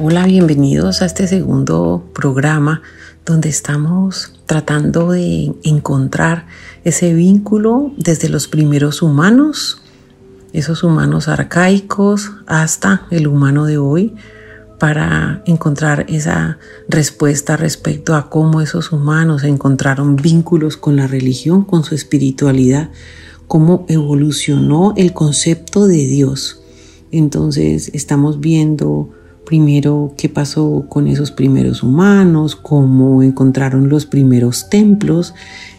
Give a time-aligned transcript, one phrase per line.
[0.00, 2.80] Hola, bienvenidos a este segundo programa
[3.26, 6.46] donde estamos tratando de encontrar
[6.82, 9.82] ese vínculo desde los primeros humanos,
[10.54, 14.14] esos humanos arcaicos, hasta el humano de hoy,
[14.80, 21.84] para encontrar esa respuesta respecto a cómo esos humanos encontraron vínculos con la religión, con
[21.84, 22.88] su espiritualidad,
[23.46, 26.62] cómo evolucionó el concepto de Dios.
[27.10, 29.10] Entonces estamos viendo
[29.44, 35.34] primero qué pasó con esos primeros humanos, cómo encontraron los primeros templos.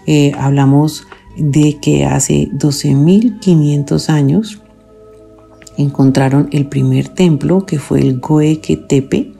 [0.05, 1.03] Eh, hablamos
[1.37, 4.59] de que hace 12.500 años
[5.77, 9.33] encontraron el primer templo que fue el Goeke Tepe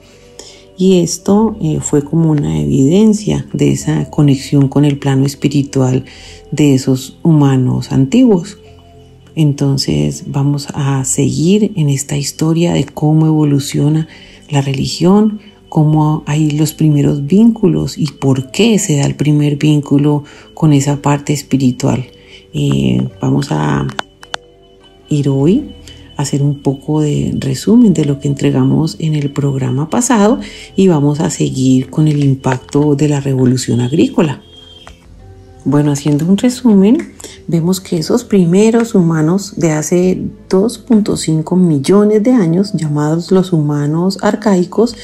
[0.76, 6.04] y esto eh, fue como una evidencia de esa conexión con el plano espiritual
[6.50, 8.58] de esos humanos antiguos.
[9.36, 14.06] Entonces vamos a seguir en esta historia de cómo evoluciona
[14.48, 20.22] la religión, cómo hay los primeros vínculos y por qué se da el primer vínculo
[20.54, 22.06] con esa parte espiritual.
[22.52, 23.86] Eh, vamos a
[25.08, 25.72] ir hoy
[26.16, 30.38] a hacer un poco de resumen de lo que entregamos en el programa pasado
[30.76, 34.42] y vamos a seguir con el impacto de la revolución agrícola.
[35.64, 37.13] Bueno, haciendo un resumen,
[37.46, 44.96] vemos que esos primeros humanos de hace 2.5 millones de años, llamados los humanos arcaicos,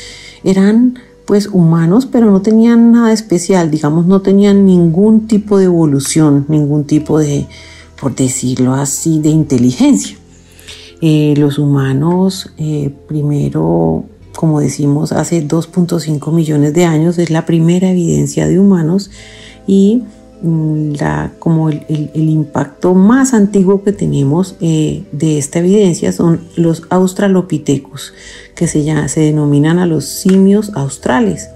[0.45, 6.45] eran pues humanos, pero no tenían nada especial, digamos, no tenían ningún tipo de evolución,
[6.49, 7.47] ningún tipo de,
[8.01, 10.17] por decirlo así, de inteligencia.
[11.01, 14.05] Eh, los humanos, eh, primero,
[14.35, 19.11] como decimos, hace 2.5 millones de años, es la primera evidencia de humanos
[19.67, 20.03] y
[20.43, 28.15] la, como el, impacto más antiguo que tenemos eh, de esta evidencia son los australopithecus,
[28.55, 31.51] que se, se denominan a los simios australes.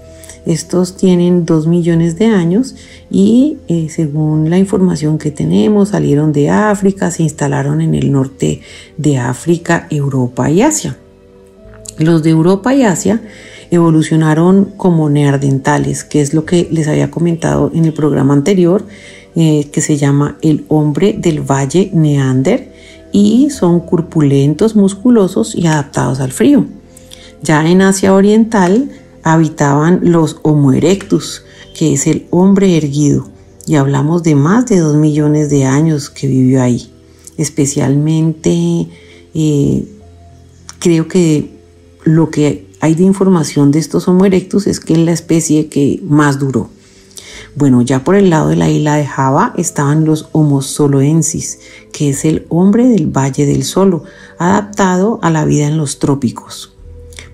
[0.45, 2.75] Estos tienen dos millones de años
[3.09, 8.61] y eh, según la información que tenemos salieron de África, se instalaron en el norte
[8.97, 10.97] de África, Europa y Asia.
[11.97, 13.21] Los de Europa y Asia
[13.75, 18.85] evolucionaron como neardentales, que es lo que les había comentado en el programa anterior,
[19.35, 22.73] eh, que se llama el hombre del valle Neander,
[23.11, 26.65] y son corpulentos, musculosos y adaptados al frío.
[27.41, 28.89] Ya en Asia Oriental
[29.23, 31.43] habitaban los Homo erectus,
[31.73, 33.29] que es el hombre erguido,
[33.67, 36.91] y hablamos de más de dos millones de años que vivió ahí.
[37.37, 38.87] Especialmente
[39.33, 39.85] eh,
[40.79, 41.55] creo que
[42.03, 45.99] lo que hay de información de estos Homo erectus es que es la especie que
[46.03, 46.69] más duró.
[47.55, 51.59] Bueno, ya por el lado de la isla de Java estaban los Homo soloensis,
[51.93, 54.03] que es el hombre del Valle del Solo,
[54.37, 56.73] adaptado a la vida en los trópicos.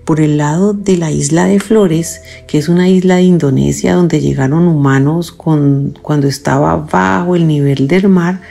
[0.04, 4.20] Por el lado de la isla de Flores, que es una isla de Indonesia donde
[4.20, 8.42] llegaron humanos cuando estaba bajo el nivel del mar,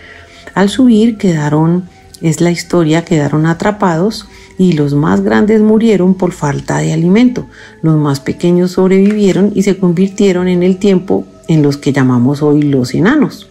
[0.53, 1.89] al subir quedaron,
[2.21, 4.27] es la historia, quedaron atrapados
[4.57, 7.47] y los más grandes murieron por falta de alimento.
[7.81, 12.61] Los más pequeños sobrevivieron y se convirtieron en el tiempo en los que llamamos hoy
[12.61, 13.49] los enanos.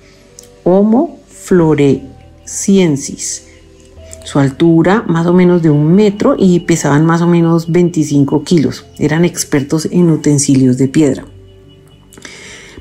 [0.62, 3.46] Homo floresiensis.
[4.24, 8.84] Su altura más o menos de un metro y pesaban más o menos 25 kilos.
[8.98, 11.24] Eran expertos en utensilios de piedra.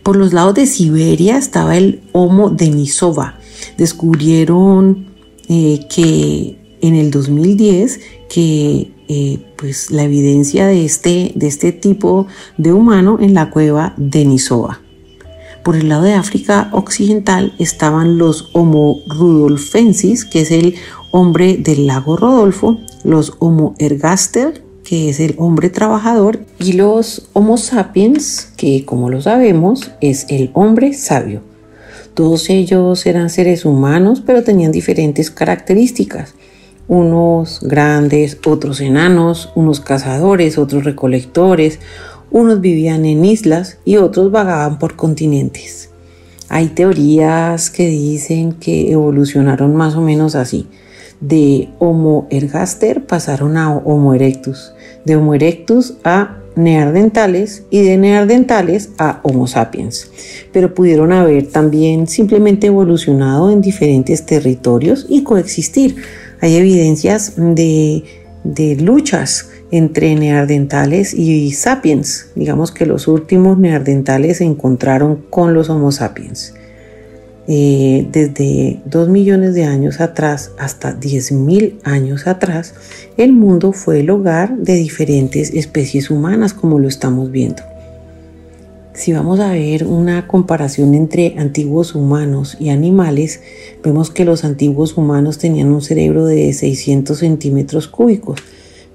[0.03, 3.39] Por los lados de Siberia estaba el Homo denisova.
[3.77, 5.08] Descubrieron
[5.49, 7.99] eh, que en el 2010
[8.29, 12.27] que eh, pues la evidencia de este, de este tipo
[12.57, 14.81] de humano en la cueva de Nisoa.
[15.63, 20.75] Por el lado de África Occidental estaban los Homo rudolfensis, que es el
[21.11, 27.57] hombre del lago Rodolfo, los Homo ergaster, que es el hombre trabajador, y los Homo
[27.57, 31.48] sapiens, que como lo sabemos es el hombre sabio.
[32.13, 36.35] Todos ellos eran seres humanos, pero tenían diferentes características
[36.89, 41.79] unos grandes, otros enanos, unos cazadores, otros recolectores,
[42.31, 45.91] unos vivían en islas y otros vagaban por continentes.
[46.49, 50.67] Hay teorías que dicen que evolucionaron más o menos así.
[51.21, 54.73] De Homo ergaster pasaron a Homo erectus,
[55.05, 60.11] de Homo erectus a neandertales y de neandertales a Homo sapiens,
[60.51, 65.95] pero pudieron haber también simplemente evolucionado en diferentes territorios y coexistir.
[66.41, 68.03] Hay evidencias de,
[68.43, 72.27] de luchas entre neandertales y sapiens.
[72.35, 76.53] Digamos que los últimos neandertales se encontraron con los Homo sapiens.
[77.51, 82.75] Eh, desde 2 millones de años atrás hasta 10 mil años atrás,
[83.17, 87.63] el mundo fue el hogar de diferentes especies humanas, como lo estamos viendo.
[88.93, 93.41] Si vamos a ver una comparación entre antiguos humanos y animales,
[93.83, 98.41] vemos que los antiguos humanos tenían un cerebro de 600 centímetros cúbicos,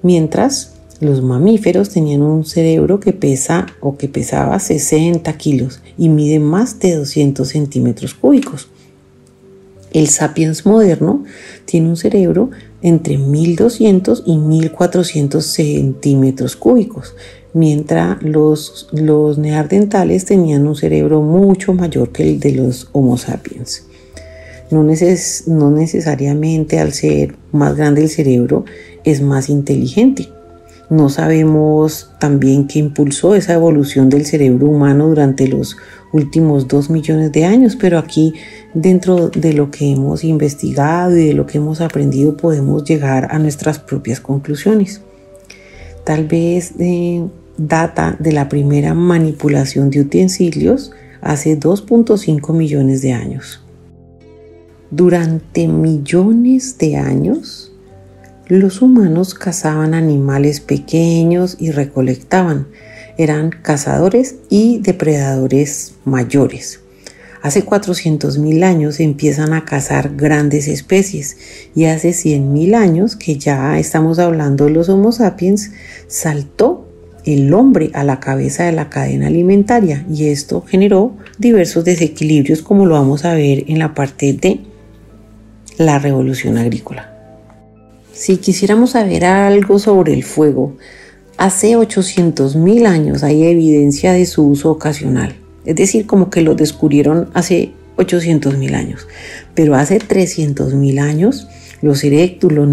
[0.01, 0.74] mientras
[1.05, 6.79] los mamíferos tenían un cerebro que pesa o que pesaba 60 kilos y mide más
[6.81, 8.69] de 200 centímetros cúbicos.
[9.93, 11.23] El sapiens moderno
[11.67, 12.51] tiene un cerebro
[12.83, 17.15] entre 1200 y 1400 centímetros cúbicos,
[17.53, 23.85] mientras los, los neandertales tenían un cerebro mucho mayor que el de los Homo sapiens.
[24.71, 28.65] No, no necesariamente al ser más grande el cerebro
[29.05, 30.29] es más inteligente.
[30.91, 35.77] No sabemos también qué impulsó esa evolución del cerebro humano durante los
[36.13, 38.35] últimos dos millones de años, pero aquí
[38.75, 43.39] dentro de lo que hemos investigado y de lo que hemos aprendido podemos llegar a
[43.39, 45.01] nuestras propias conclusiones.
[46.05, 47.25] Tal vez de
[47.57, 50.93] data de la primera manipulación de utensilios
[51.23, 53.65] hace 2.5 millones de años.
[54.91, 57.74] Durante millones de años,
[58.47, 62.67] los humanos cazaban animales pequeños y recolectaban.
[63.17, 66.81] Eran cazadores y depredadores mayores.
[67.43, 71.37] Hace 400.000 años empiezan a cazar grandes especies
[71.75, 75.73] y hace 100.000 años que ya estamos hablando de los Homo sapiens,
[76.07, 76.89] saltó
[77.25, 82.87] el hombre a la cabeza de la cadena alimentaria y esto generó diversos desequilibrios como
[82.87, 84.61] lo vamos a ver en la parte de
[85.77, 87.14] la revolución agrícola.
[88.15, 90.77] Si quisiéramos saber algo sobre el fuego,
[91.37, 95.35] hace 800.000 años hay evidencia de su uso ocasional.
[95.65, 99.09] Es decir, como que lo descubrieron hace 800.000 años.
[99.55, 101.49] Pero hace 300.000 años,
[101.83, 102.69] los erectus, los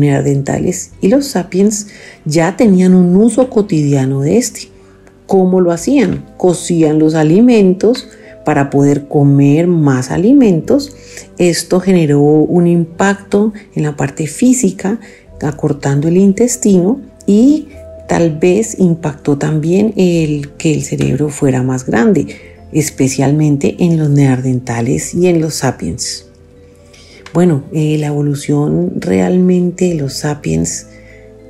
[1.01, 1.87] y los sapiens
[2.23, 4.69] ya tenían un uso cotidiano de este.
[5.25, 6.23] ¿Cómo lo hacían?
[6.37, 8.09] Cocían los alimentos
[8.45, 10.95] para poder comer más alimentos.
[11.37, 14.99] Esto generó un impacto en la parte física
[15.43, 17.69] acortando el intestino y
[18.07, 22.27] tal vez impactó también el que el cerebro fuera más grande,
[22.71, 26.27] especialmente en los neandertales y en los sapiens.
[27.33, 30.87] Bueno, eh, la evolución realmente de los sapiens,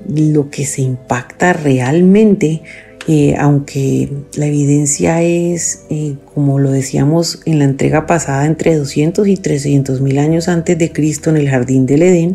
[0.08, 2.62] lo que se impacta realmente
[3.08, 9.28] eh, aunque la evidencia es, eh, como lo decíamos en la entrega pasada, entre 200
[9.28, 12.34] y 300 mil años antes de Cristo en el jardín del Edén,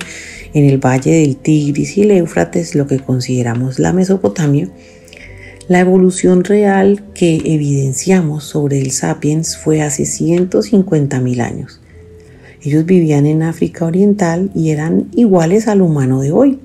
[0.56, 4.70] en el valle del Tigris y el Éufrates, lo que consideramos la Mesopotamia,
[5.69, 11.82] la evolución real que evidenciamos sobre el sapiens fue hace 150 mil años.
[12.62, 16.59] Ellos vivían en África Oriental y eran iguales al humano de hoy.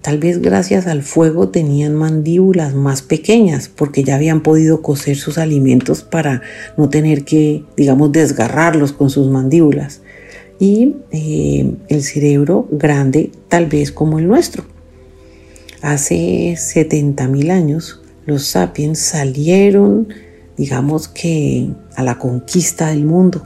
[0.00, 5.36] Tal vez gracias al fuego tenían mandíbulas más pequeñas porque ya habían podido cocer sus
[5.36, 6.40] alimentos para
[6.78, 10.00] no tener que, digamos, desgarrarlos con sus mandíbulas.
[10.62, 14.64] Y eh, el cerebro grande tal vez como el nuestro.
[15.80, 20.06] Hace 70 mil años los sapiens salieron,
[20.56, 23.42] digamos que, a la conquista del mundo.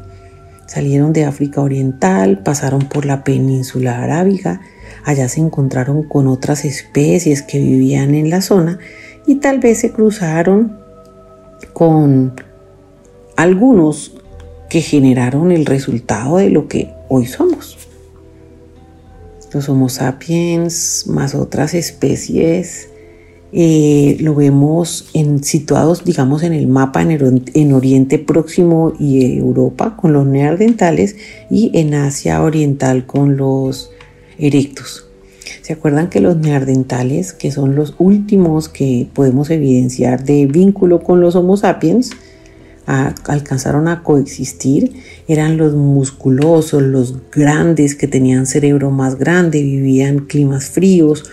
[0.66, 4.60] Salieron de África Oriental, pasaron por la península arábiga,
[5.06, 8.78] Allá se encontraron con otras especies que vivían en la zona
[9.26, 10.76] y tal vez se cruzaron
[11.72, 12.34] con
[13.36, 14.12] algunos
[14.68, 17.76] que generaron el resultado de lo que hoy somos.
[19.52, 22.88] Los Homo sapiens más otras especies
[23.52, 29.96] eh, lo vemos en, situados, digamos, en el mapa en, en, Oriente Próximo y Europa
[29.96, 31.16] con los neandertales
[31.48, 33.90] y en Asia Oriental con los
[34.38, 35.06] erectos.
[35.62, 41.20] ¿Se acuerdan que los neandertales, que son los últimos que podemos evidenciar de vínculo con
[41.20, 42.10] los Homo sapiens,
[42.86, 45.02] alcanzaron a coexistir?
[45.28, 51.24] Eran los musculosos, los grandes que tenían cerebro más grande, vivían climas fríos,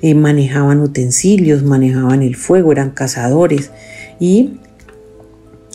[0.00, 3.70] eh, manejaban utensilios, manejaban el fuego, eran cazadores
[4.18, 4.54] y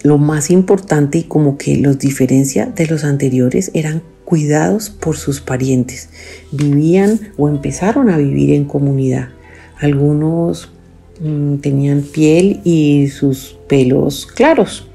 [0.04, 5.40] lo más importante y como que los diferencia de los anteriores eran cuidados por sus
[5.40, 6.10] parientes.
[6.52, 9.30] Vivían o empezaron a vivir en comunidad.
[9.80, 10.70] Algunos
[11.22, 14.88] mm, tenían piel y sus pelos claros.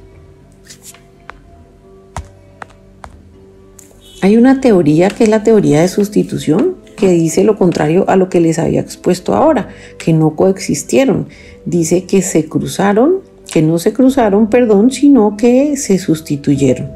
[4.23, 8.29] Hay una teoría que es la teoría de sustitución que dice lo contrario a lo
[8.29, 11.27] que les había expuesto ahora, que no coexistieron.
[11.65, 13.17] Dice que se cruzaron,
[13.53, 16.89] que no se cruzaron, perdón, sino que se sustituyeron.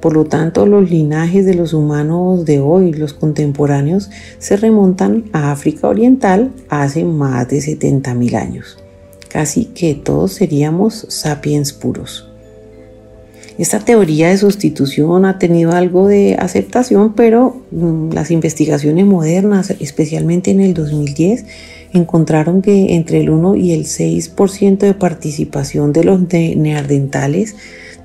[0.00, 5.52] Por lo tanto, los linajes de los humanos de hoy, los contemporáneos, se remontan a
[5.52, 8.78] África Oriental hace más de 70.000 años.
[9.28, 12.33] Casi que todos seríamos sapiens puros.
[13.56, 20.50] Esta teoría de sustitución ha tenido algo de aceptación, pero mm, las investigaciones modernas, especialmente
[20.50, 21.46] en el 2010,
[21.92, 27.54] encontraron que entre el 1 y el 6% de participación de los neandertales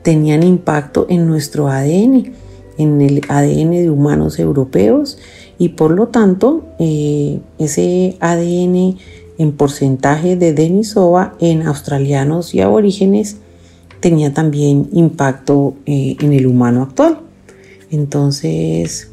[0.03, 2.32] tenían impacto en nuestro ADN,
[2.77, 5.18] en el ADN de humanos europeos
[5.58, 8.98] y por lo tanto eh, ese ADN
[9.39, 13.38] en porcentaje de Denisova en australianos y aborígenes
[14.00, 17.20] tenía también impacto eh, en el humano actual.
[17.91, 19.10] Entonces,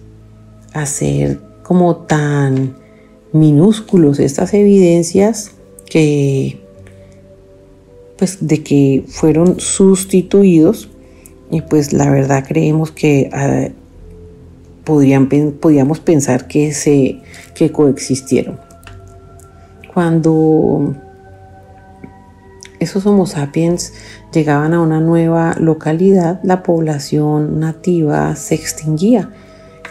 [0.73, 2.77] hacer como tan
[3.33, 5.53] minúsculos estas evidencias
[5.89, 6.61] que
[8.17, 10.89] pues de que fueron sustituidos
[11.51, 13.69] y pues la verdad creemos que ah,
[14.85, 17.21] podrían, podríamos pensar que, se,
[17.55, 18.59] que coexistieron.
[19.93, 20.95] Cuando
[22.81, 23.93] esos Homo sapiens
[24.33, 29.31] llegaban a una nueva localidad, la población nativa se extinguía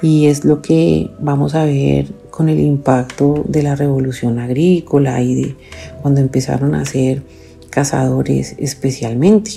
[0.01, 5.35] y es lo que vamos a ver con el impacto de la revolución agrícola y
[5.35, 5.55] de
[6.01, 7.23] cuando empezaron a hacer
[7.69, 9.51] cazadores especialmente.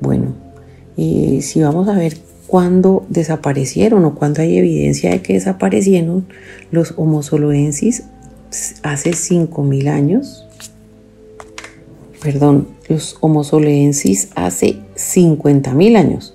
[0.00, 0.34] Bueno,
[0.96, 6.26] y si vamos a ver cuándo desaparecieron o cuándo hay evidencia de que desaparecieron
[6.70, 8.04] los Homo soloensis
[8.82, 10.46] hace 5.000 años,
[12.22, 16.34] perdón, los Homo soloensis hace 50.000 años,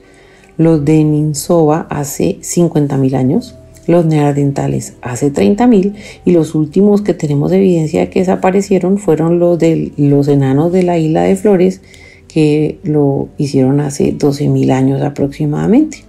[0.58, 3.56] los de Ninsova hace 50.000 años,
[3.88, 5.94] los neandertales hace 30.000
[6.26, 10.84] y los últimos que tenemos evidencia de que desaparecieron fueron los de los enanos de
[10.84, 11.82] la isla de Flores
[12.28, 16.04] que lo hicieron hace 12.000 años aproximadamente.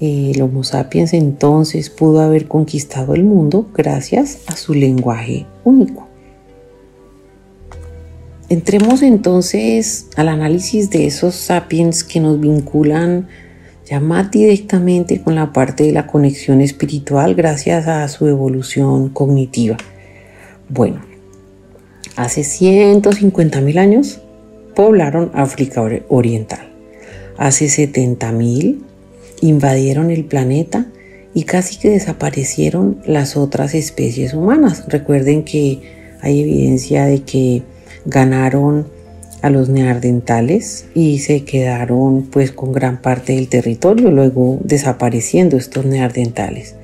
[0.00, 6.09] El Homo sapiens entonces pudo haber conquistado el mundo gracias a su lenguaje único.
[8.50, 13.28] Entremos entonces al análisis de esos sapiens que nos vinculan
[13.86, 19.76] ya más directamente con la parte de la conexión espiritual gracias a su evolución cognitiva.
[20.68, 21.00] Bueno,
[22.16, 24.20] hace 150 mil años
[24.74, 26.72] poblaron África Oriental.
[27.38, 28.82] Hace 70 mil
[29.42, 30.86] invadieron el planeta
[31.34, 34.86] y casi que desaparecieron las otras especies humanas.
[34.88, 37.62] Recuerden que hay evidencia de que
[38.04, 38.86] ganaron
[39.42, 45.84] a los neandertales y se quedaron pues con gran parte del territorio, luego desapareciendo estos
[45.86, 46.74] neandertales.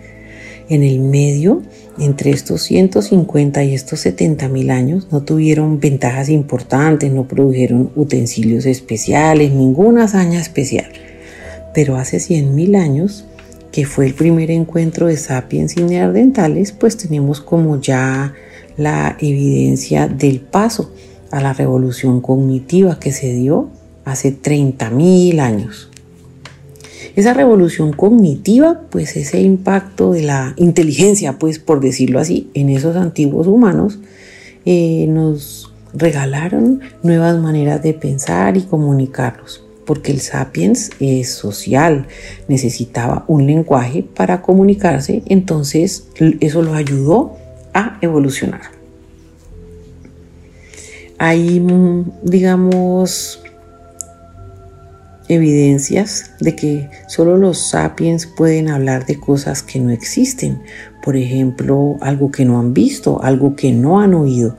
[0.69, 1.63] En el medio,
[1.99, 8.67] entre estos 150 y estos 70 mil años, no tuvieron ventajas importantes, no produjeron utensilios
[8.67, 10.91] especiales, ninguna hazaña especial.
[11.73, 13.27] Pero hace 100 mil años,
[13.71, 18.35] que fue el primer encuentro de sapiens y neandertales, pues tenemos como ya
[18.77, 20.91] la evidencia del paso
[21.31, 23.69] a la revolución cognitiva que se dio
[24.05, 25.91] hace 30.000 años.
[27.17, 32.95] Esa revolución cognitiva, pues ese impacto de la inteligencia, pues por decirlo así, en esos
[32.97, 33.99] antiguos humanos,
[34.65, 42.07] eh, nos regalaron nuevas maneras de pensar y comunicarlos, porque el sapiens es social,
[42.49, 46.09] necesitaba un lenguaje para comunicarse, entonces
[46.41, 47.37] eso lo ayudó
[47.73, 48.76] a evolucionar
[51.19, 51.65] hay,
[52.23, 53.41] digamos,
[55.29, 60.61] evidencias de que solo los sapiens pueden hablar de cosas que no existen.
[61.03, 64.57] Por ejemplo, algo que no han visto, algo que no han oído.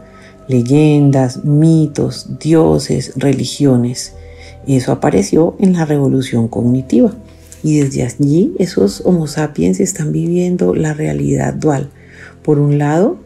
[0.47, 4.13] Leyendas, mitos, dioses, religiones.
[4.65, 7.13] Eso apareció en la revolución cognitiva.
[7.63, 11.89] Y desde allí esos Homo sapiens están viviendo la realidad dual.
[12.43, 13.17] Por un lado,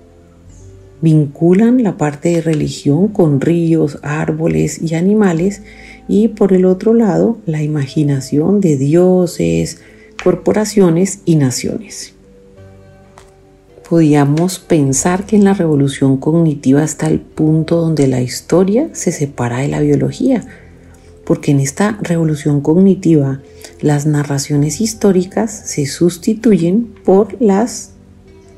[1.02, 5.64] vinculan la parte de religión con ríos, árboles y animales
[6.08, 9.82] y por el otro lado la imaginación de dioses,
[10.24, 12.14] corporaciones y naciones.
[13.90, 19.58] Podíamos pensar que en la revolución cognitiva está el punto donde la historia se separa
[19.58, 20.46] de la biología,
[21.26, 23.42] porque en esta revolución cognitiva
[23.82, 27.92] las narraciones históricas se sustituyen por las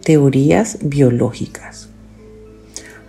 [0.03, 1.92] teorías biológicas.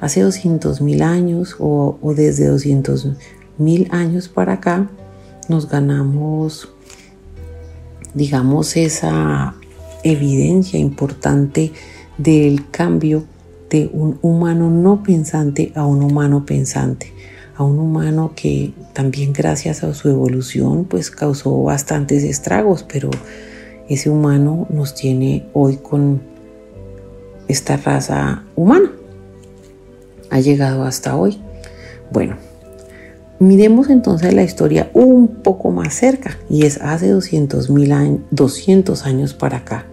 [0.04, 3.08] Hace 200 mil años o, o desde 200
[3.56, 4.90] mil años para acá
[5.48, 6.68] nos ganamos,
[8.12, 9.54] digamos, esa
[10.02, 11.72] evidencia importante
[12.18, 13.24] del cambio
[13.70, 17.10] de un humano no pensante a un humano pensante,
[17.56, 23.08] a un humano que también gracias a su evolución pues causó bastantes estragos, pero
[23.88, 26.20] ese humano nos tiene hoy con
[27.48, 28.90] esta raza humana.
[30.34, 31.38] Ha llegado hasta hoy.
[32.10, 32.36] Bueno,
[33.38, 39.06] miremos entonces la historia un poco más cerca y es hace 200, mil años, 200
[39.06, 39.86] años para acá.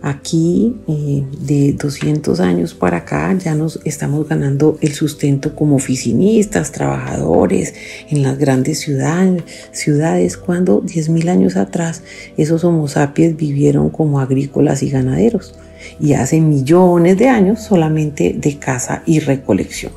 [0.00, 6.72] Aquí, eh, de 200 años para acá, ya nos estamos ganando el sustento como oficinistas,
[6.72, 7.74] trabajadores
[8.08, 9.42] en las grandes ciudades,
[9.72, 12.02] ciudades cuando 10.000 años atrás
[12.38, 15.54] esos homo sapiens vivieron como agrícolas y ganaderos
[16.00, 19.92] y hace millones de años solamente de caza y recolección.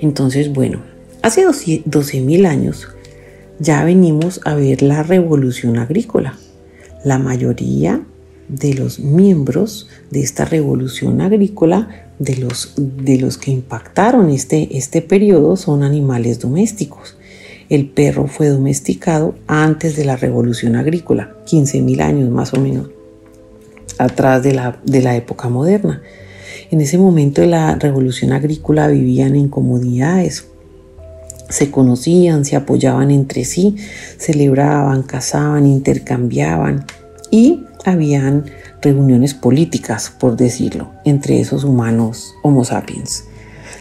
[0.00, 0.82] Entonces, bueno,
[1.22, 2.88] hace 12.000 años
[3.58, 6.38] ya venimos a ver la revolución agrícola
[7.04, 8.02] la mayoría
[8.48, 15.02] de los miembros de esta revolución agrícola, de los, de los que impactaron este, este
[15.02, 17.16] periodo, son animales domésticos.
[17.68, 22.90] El perro fue domesticado antes de la revolución agrícola, 15.000 años más o menos,
[23.98, 26.02] atrás de la, de la época moderna.
[26.70, 30.46] En ese momento de la revolución agrícola vivían en comunidades,
[31.48, 33.76] se conocían, se apoyaban entre sí,
[34.18, 36.84] celebraban, cazaban, intercambiaban
[37.30, 38.44] y habían
[38.82, 43.24] reuniones políticas, por decirlo, entre esos humanos Homo sapiens.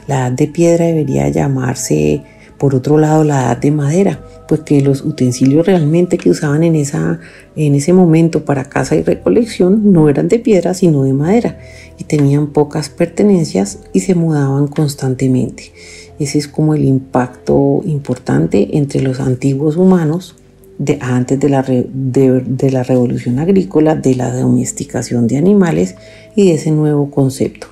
[0.08, 2.24] La edad de piedra debería llamarse,
[2.58, 6.76] por otro lado, la edad de madera, pues que los utensilios realmente que usaban en,
[6.76, 7.20] esa,
[7.56, 11.60] en ese momento para caza y recolección no eran de piedra, sino de madera,
[11.98, 15.72] y tenían pocas pertenencias y se mudaban constantemente.
[16.20, 20.36] Ese es como el impacto importante entre los antiguos humanos
[20.80, 25.96] de, antes de la, de, la revolución agrícola, de la domesticación de animales
[26.36, 27.68] y de ese nuevo concepto.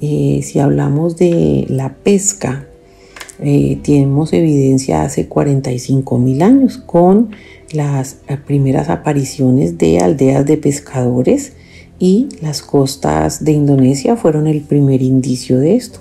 [0.00, 2.66] Eh, si hablamos de la pesca,
[3.40, 7.30] eh, tenemos evidencia hace 45 mil años con
[7.72, 11.54] las eh, primeras apariciones de aldeas de pescadores
[11.98, 16.00] y las costas de Indonesia fueron el primer indicio de esto.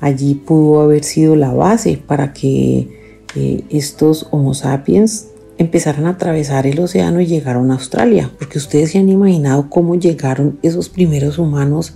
[0.00, 2.88] Allí pudo haber sido la base para que
[3.36, 5.26] eh, estos Homo sapiens
[5.58, 9.94] empezaran a atravesar el océano y llegaron a Australia, porque ustedes se han imaginado cómo
[9.94, 11.94] llegaron esos primeros humanos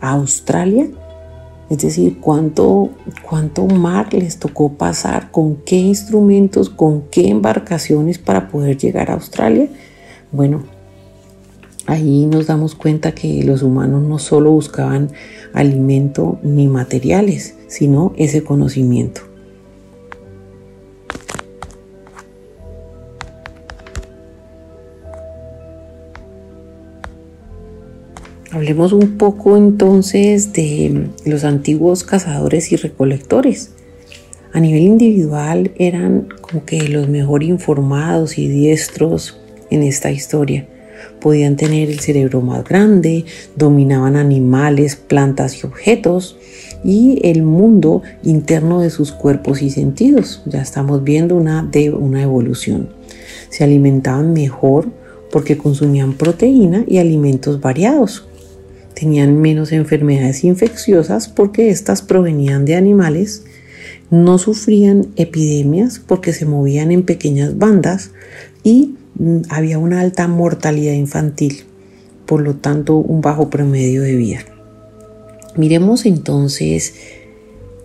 [0.00, 0.88] a Australia.
[1.72, 2.90] Es decir, cuánto,
[3.22, 9.14] cuánto mar les tocó pasar, con qué instrumentos, con qué embarcaciones para poder llegar a
[9.14, 9.70] Australia.
[10.32, 10.64] Bueno,
[11.86, 15.12] ahí nos damos cuenta que los humanos no solo buscaban
[15.54, 19.31] alimento ni materiales, sino ese conocimiento.
[28.52, 33.70] Hablemos un poco entonces de los antiguos cazadores y recolectores.
[34.52, 40.68] A nivel individual eran como que los mejor informados y diestros en esta historia
[41.18, 43.24] podían tener el cerebro más grande,
[43.56, 46.36] dominaban animales, plantas y objetos
[46.84, 50.42] y el mundo interno de sus cuerpos y sentidos.
[50.44, 52.90] Ya estamos viendo una, de, una evolución.
[53.48, 54.88] Se alimentaban mejor
[55.30, 58.26] porque consumían proteína y alimentos variados.
[59.02, 63.42] Tenían menos enfermedades infecciosas porque estas provenían de animales.
[64.10, 68.12] No sufrían epidemias porque se movían en pequeñas bandas
[68.62, 71.64] y Mm, había una alta mortalidad infantil,
[72.26, 74.40] por lo tanto un bajo promedio de vida.
[75.56, 76.94] Miremos entonces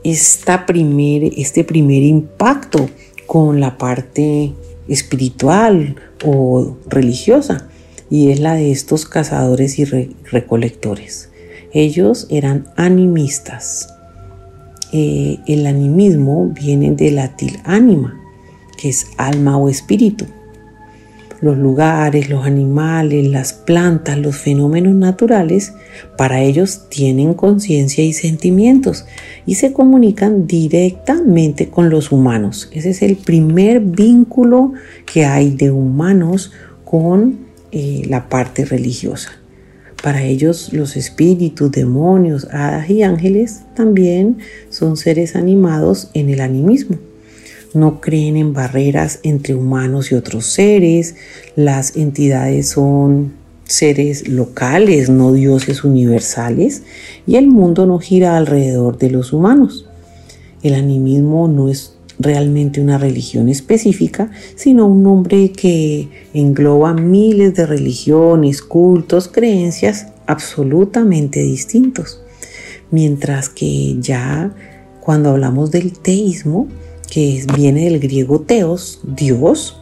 [0.03, 2.89] esta primer, este primer impacto
[3.25, 4.53] con la parte
[4.87, 7.67] espiritual o religiosa
[8.09, 11.29] y es la de estos cazadores y recolectores.
[11.73, 13.93] Ellos eran animistas.
[14.93, 18.19] Eh, el animismo viene del latín anima,
[18.77, 20.25] que es alma o espíritu
[21.41, 25.73] los lugares, los animales, las plantas, los fenómenos naturales,
[26.17, 29.05] para ellos tienen conciencia y sentimientos
[29.45, 32.69] y se comunican directamente con los humanos.
[32.73, 34.73] Ese es el primer vínculo
[35.05, 36.51] que hay de humanos
[36.83, 39.31] con eh, la parte religiosa.
[40.01, 44.37] Para ellos los espíritus, demonios, hadas y ángeles también
[44.69, 46.97] son seres animados en el animismo
[47.73, 51.15] no creen en barreras entre humanos y otros seres,
[51.55, 53.33] las entidades son
[53.65, 56.83] seres locales, no dioses universales,
[57.25, 59.87] y el mundo no gira alrededor de los humanos.
[60.63, 67.65] El animismo no es realmente una religión específica, sino un nombre que engloba miles de
[67.65, 72.21] religiones, cultos, creencias absolutamente distintos.
[72.91, 74.53] Mientras que ya
[75.01, 76.67] cuando hablamos del teísmo,
[77.09, 79.77] que viene del griego teos, Dios,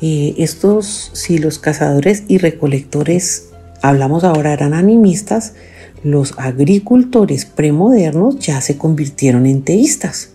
[0.00, 3.50] eh, estos, si los cazadores y recolectores,
[3.82, 5.54] hablamos ahora, eran animistas,
[6.02, 10.33] los agricultores premodernos ya se convirtieron en teístas.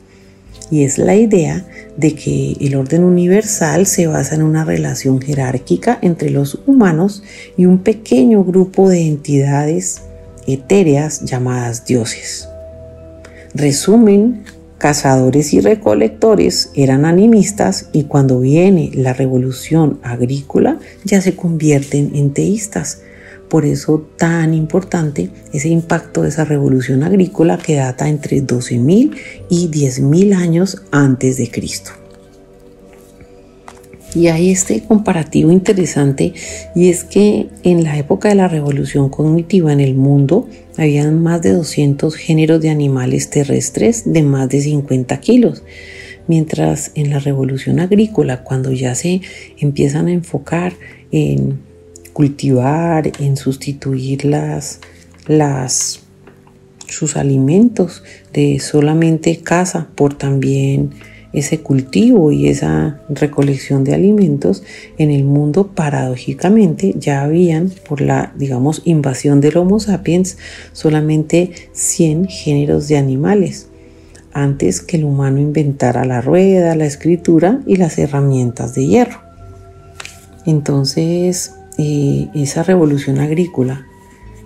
[0.72, 1.66] Y es la idea
[1.98, 7.24] de que el orden universal se basa en una relación jerárquica entre los humanos
[7.58, 10.02] y un pequeño grupo de entidades
[10.48, 12.48] etéreas llamadas dioses.
[13.54, 14.44] Resumen,
[14.78, 22.32] cazadores y recolectores eran animistas y cuando viene la revolución agrícola ya se convierten en
[22.34, 23.02] teístas.
[23.50, 29.16] Por eso tan importante ese impacto de esa revolución agrícola que data entre 12.000
[29.50, 31.92] y 10.000 años antes de Cristo.
[34.16, 36.34] Y hay este comparativo interesante
[36.76, 41.42] y es que en la época de la revolución cognitiva en el mundo habían más
[41.42, 45.64] de 200 géneros de animales terrestres de más de 50 kilos,
[46.28, 49.22] mientras en la revolución agrícola, cuando ya se
[49.60, 50.74] empiezan a enfocar
[51.12, 51.60] en
[52.20, 54.82] cultivar, en sustituir las,
[55.26, 56.02] las,
[56.86, 58.04] sus alimentos
[58.34, 60.90] de solamente caza por también
[61.32, 64.64] ese cultivo y esa recolección de alimentos
[64.98, 70.38] en el mundo paradójicamente ya habían por la digamos invasión del Homo sapiens
[70.74, 73.70] solamente 100 géneros de animales
[74.34, 79.22] antes que el humano inventara la rueda, la escritura y las herramientas de hierro.
[80.46, 83.88] Entonces, eh, esa revolución agrícola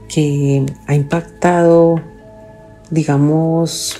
[0.08, 2.00] que ha impactado,
[2.92, 3.98] digamos,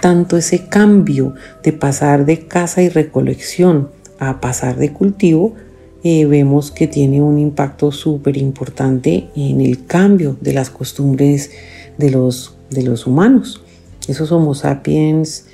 [0.00, 5.54] tanto ese cambio de pasar de caza y recolección a pasar de cultivo,
[6.02, 11.52] eh, vemos que tiene un impacto súper importante en el cambio de las costumbres
[11.98, 13.62] de los, de los humanos.
[14.08, 15.46] Esos Homo sapiens,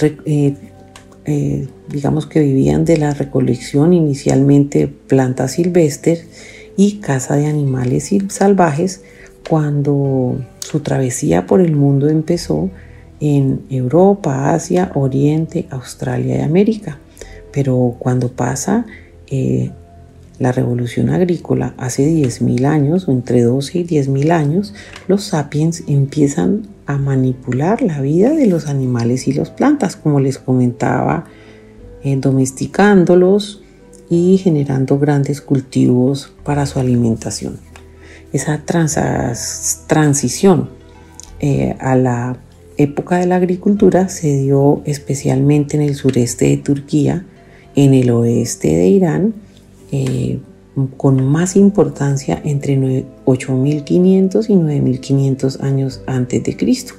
[0.00, 0.54] eh,
[1.30, 6.24] eh, digamos que vivían de la recolección inicialmente plantas silvestres
[6.74, 9.02] y caza de animales salvajes,
[9.46, 12.70] cuando su travesía por el mundo empezó,
[13.20, 16.98] en Europa, Asia, Oriente, Australia y América.
[17.52, 18.86] Pero cuando pasa
[19.26, 19.70] eh,
[20.38, 24.72] la revolución agrícola hace 10.000 años o entre 12 y 10.000 años,
[25.08, 30.38] los sapiens empiezan a manipular la vida de los animales y las plantas, como les
[30.38, 31.26] comentaba,
[32.02, 33.62] eh, domesticándolos
[34.08, 37.58] y generando grandes cultivos para su alimentación.
[38.32, 38.62] Esa
[39.86, 40.70] transición
[41.40, 42.38] eh, a la
[42.78, 47.26] época de la agricultura se dio especialmente en el sureste de Turquía,
[47.74, 49.34] en el oeste de Irán,
[49.92, 50.40] eh,
[50.86, 52.76] con más importancia entre
[53.24, 56.94] 8.500 y 9.500 años antes de Cristo.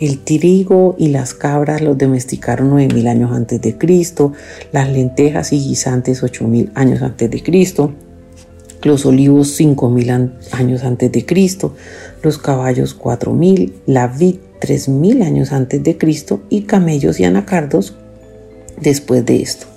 [0.00, 4.32] El trigo y las cabras los domesticaron 9.000 años antes de Cristo,
[4.72, 7.92] las lentejas y guisantes 8.000 años antes de Cristo,
[8.82, 11.74] los olivos 5.000 años antes de Cristo,
[12.22, 17.94] los caballos 4.000, la vid 3.000 años antes de Cristo y camellos y anacardos
[18.80, 19.71] después de esto.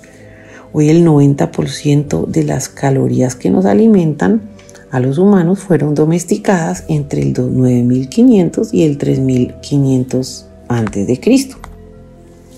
[0.78, 4.42] Hoy el 90% de las calorías que nos alimentan
[4.90, 11.56] a los humanos fueron domesticadas entre el 9500 y el 3500 antes de Cristo.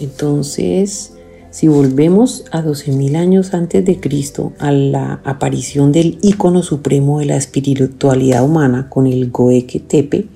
[0.00, 1.12] Entonces,
[1.52, 7.26] si volvemos a 12.000 años antes de Cristo, a la aparición del ícono supremo de
[7.26, 10.26] la espiritualidad humana con el Goeke Tepe,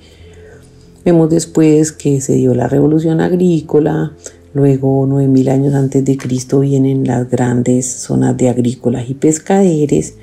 [1.05, 4.13] Vemos después que se dio la revolución agrícola,
[4.55, 10.15] luego 9000 años antes de Cristo vienen las grandes zonas de agrícolas y pescaderes,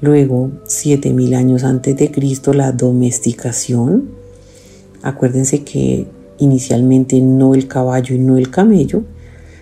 [0.00, 4.10] luego 7000 años antes de Cristo la domesticación.
[5.02, 6.06] Acuérdense que
[6.38, 9.04] inicialmente no el caballo y no el camello,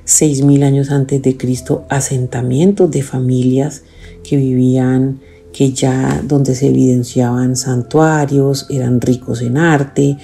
[0.04, 3.82] 6000 años antes de Cristo asentamientos de familias
[4.22, 5.20] que vivían
[5.52, 10.18] que ya donde se evidenciaban santuarios, eran ricos en arte,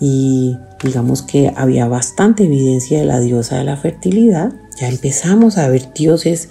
[0.00, 4.52] y digamos que había bastante evidencia de la diosa de la fertilidad.
[4.78, 6.48] Ya empezamos a ver dioses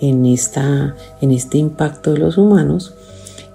[0.00, 2.94] en, esta, en este impacto de los humanos.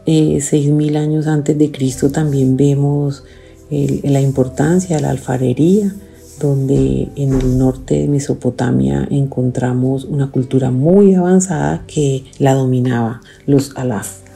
[0.05, 3.23] Eh, seis mil años antes de Cristo también vemos
[3.69, 5.93] la importancia de la alfarería,
[6.39, 13.75] donde en el norte de Mesopotamia encontramos una cultura muy avanzada que la dominaba, los
[13.75, 14.26] alaf.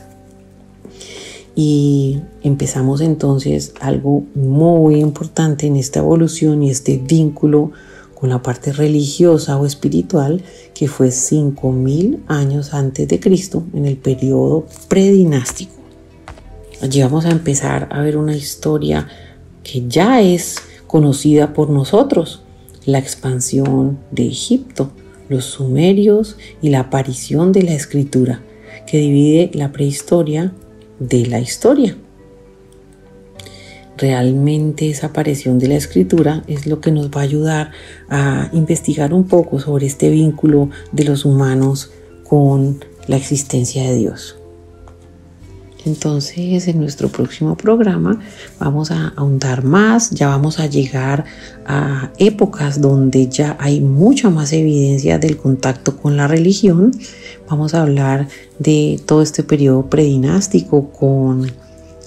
[1.56, 7.72] Y empezamos entonces algo muy importante en esta evolución y este vínculo
[8.16, 13.98] con la parte religiosa o espiritual que fue 5000 años antes de Cristo en el
[13.98, 15.74] periodo predinástico.
[16.82, 19.08] Allí vamos a empezar a ver una historia
[19.64, 22.42] que ya es conocida por nosotros,
[22.86, 24.92] la expansión de Egipto,
[25.30, 28.42] los sumerios y la aparición de la escritura,
[28.88, 30.54] que divide la prehistoria
[31.02, 31.98] de la historia.
[33.98, 37.72] Realmente esa aparición de la escritura es lo que nos va a ayudar
[38.10, 41.92] a investigar un poco sobre este vínculo de los humanos
[42.24, 44.41] con la existencia de Dios.
[45.86, 48.20] Entonces, en nuestro próximo programa
[48.60, 51.26] vamos a ahondar más, ya vamos a llegar
[51.66, 56.92] a épocas donde ya hay mucha más evidencia del contacto con la religión.
[57.50, 58.28] Vamos a hablar
[58.60, 61.52] de todo este periodo predinástico con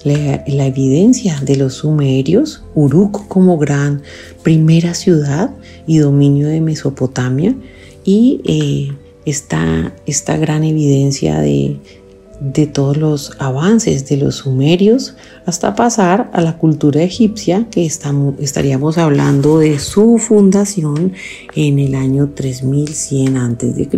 [0.04, 4.02] la, evidencia de los sumerios, Uruk como gran
[4.42, 5.50] primera ciudad
[5.86, 7.56] y dominio de Mesopotamia
[8.04, 11.78] y eh, esta gran evidencia de
[12.40, 15.14] de todos los avances de los sumerios
[15.46, 21.12] hasta pasar a la cultura egipcia que estamos, estaríamos hablando de su fundación
[21.54, 23.88] en el año 3100 a.C.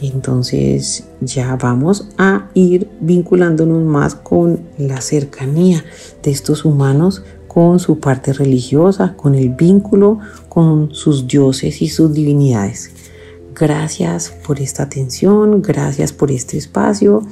[0.00, 5.84] Entonces ya vamos a ir vinculándonos más con la cercanía
[6.22, 12.12] de estos humanos con su parte religiosa, con el vínculo con sus dioses y sus
[12.12, 12.90] divinidades.
[13.54, 17.22] Gracias por esta atención, gracias por este espacio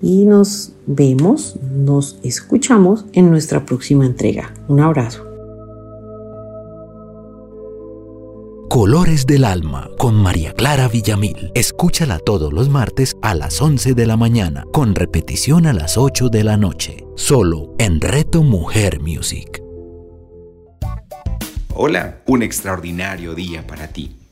[0.00, 4.54] y nos vemos, nos escuchamos en nuestra próxima entrega.
[4.68, 5.24] Un abrazo.
[8.68, 11.50] Colores del Alma con María Clara Villamil.
[11.54, 16.28] Escúchala todos los martes a las 11 de la mañana, con repetición a las 8
[16.28, 19.62] de la noche, solo en Reto Mujer Music.
[21.74, 24.21] Hola, un extraordinario día para ti